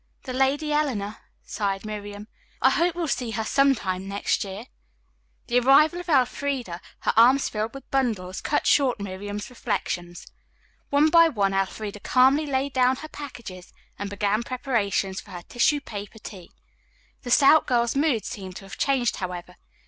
[0.23, 2.27] "The Lady Eleanor," sighed Miriam.
[2.59, 4.65] "I hope we'll see her some time next year."
[5.45, 10.25] The arrival of Elfreda, her arms filled with bundles, cut short Miriam's reflections.
[10.89, 15.81] One by one Elfreda calmly laid down her packages and began preparations for her tissue
[15.81, 16.49] paper tea.
[17.21, 19.55] The stout girl's mood seemed to have changed, however.